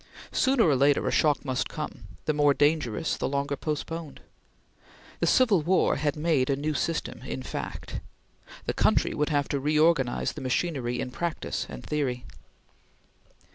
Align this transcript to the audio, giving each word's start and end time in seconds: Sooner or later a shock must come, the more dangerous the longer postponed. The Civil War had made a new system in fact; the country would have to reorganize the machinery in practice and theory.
Sooner 0.31 0.63
or 0.67 0.75
later 0.75 1.07
a 1.07 1.11
shock 1.11 1.45
must 1.45 1.69
come, 1.69 2.05
the 2.25 2.33
more 2.33 2.55
dangerous 2.55 3.15
the 3.15 3.29
longer 3.29 3.55
postponed. 3.55 4.19
The 5.19 5.27
Civil 5.27 5.61
War 5.61 5.97
had 5.97 6.15
made 6.15 6.49
a 6.49 6.55
new 6.55 6.73
system 6.73 7.21
in 7.21 7.43
fact; 7.43 7.99
the 8.65 8.73
country 8.73 9.13
would 9.13 9.29
have 9.29 9.47
to 9.49 9.59
reorganize 9.59 10.31
the 10.33 10.41
machinery 10.41 10.99
in 10.99 11.11
practice 11.11 11.67
and 11.69 11.85
theory. 11.85 12.25